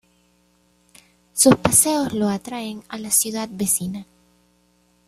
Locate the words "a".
2.89-2.97